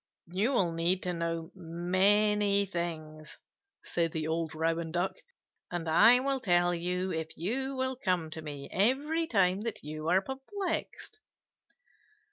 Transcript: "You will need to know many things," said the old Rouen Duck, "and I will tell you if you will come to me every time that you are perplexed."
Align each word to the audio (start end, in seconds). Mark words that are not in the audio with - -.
"You 0.31 0.53
will 0.53 0.71
need 0.71 1.03
to 1.03 1.13
know 1.13 1.51
many 1.53 2.65
things," 2.65 3.37
said 3.83 4.13
the 4.13 4.27
old 4.27 4.55
Rouen 4.55 4.91
Duck, 4.91 5.17
"and 5.69 5.87
I 5.87 6.19
will 6.19 6.39
tell 6.39 6.73
you 6.73 7.11
if 7.13 7.37
you 7.37 7.75
will 7.75 7.95
come 7.97 8.31
to 8.31 8.41
me 8.41 8.67
every 8.71 9.27
time 9.27 9.61
that 9.61 9.83
you 9.83 10.09
are 10.09 10.19
perplexed." 10.23 11.19